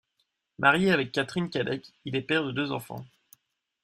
Marié 0.57 0.91
avec 0.91 1.11
Katherine 1.11 1.51
Cadec, 1.51 1.93
il 2.05 2.15
est 2.15 2.23
père 2.23 2.43
de 2.43 2.51
deux 2.51 2.71
enfants. 2.71 3.05